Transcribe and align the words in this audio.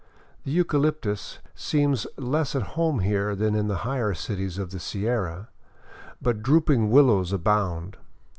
The 0.45 0.51
eucalyptus 0.51 1.37
seems 1.53 2.07
less 2.17 2.55
at 2.55 2.63
home 2.73 3.01
here 3.01 3.35
than 3.35 3.53
in 3.53 3.67
the 3.67 3.77
higher 3.85 4.15
cities 4.15 4.57
of 4.57 4.71
the 4.71 4.79
Sierra, 4.79 5.49
but 6.19 6.41
drooping 6.41 6.89
willows 6.89 7.31
abound. 7.31 7.97